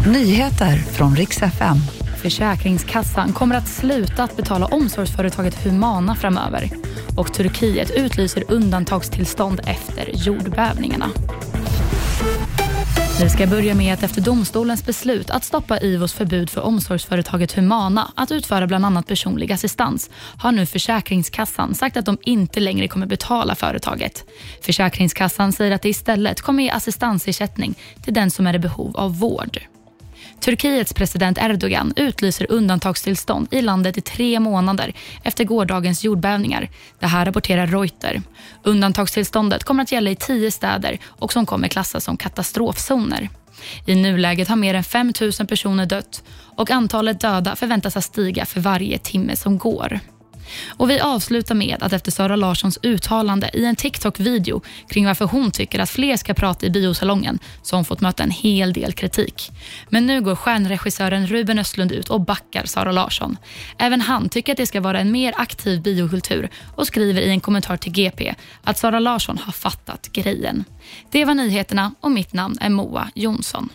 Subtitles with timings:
[0.00, 1.76] Nyheter från riks FM.
[2.22, 6.70] Försäkringskassan kommer att sluta att betala omsorgsföretaget Humana framöver.
[7.16, 11.10] Och Turkiet utlyser undantagstillstånd efter jordbävningarna.
[13.20, 18.12] Vi ska börja med att efter domstolens beslut att stoppa IVOs förbud för omsorgsföretaget Humana
[18.16, 23.06] att utföra bland annat personlig assistans har nu Försäkringskassan sagt att de inte längre kommer
[23.06, 24.24] betala företaget.
[24.62, 29.18] Försäkringskassan säger att det istället kommer ge assistansersättning till den som är i behov av
[29.18, 29.73] vård.
[30.40, 36.68] Turkiets president Erdogan utlyser undantagstillstånd i landet i tre månader efter gårdagens jordbävningar.
[36.98, 38.22] Det här rapporterar Reuter.
[38.62, 43.28] Undantagstillståndet kommer att gälla i tio städer och som kommer klassas som katastrofzoner.
[43.86, 46.22] I nuläget har mer än 5 000 personer dött
[46.56, 50.00] och antalet döda förväntas att stiga för varje timme som går.
[50.68, 55.50] Och Vi avslutar med att efter Sara Larssons uttalande i en TikTok-video kring varför hon
[55.50, 58.92] tycker att fler ska prata i biosalongen så har hon fått möta en hel del
[58.92, 59.52] kritik.
[59.88, 63.36] Men nu går stjärnregissören Ruben Östlund ut och backar Sara Larsson.
[63.78, 67.40] Även han tycker att det ska vara en mer aktiv biokultur och skriver i en
[67.40, 70.64] kommentar till GP att Sara Larsson har fattat grejen.
[71.10, 73.68] Det var nyheterna och mitt namn är Moa Jonsson.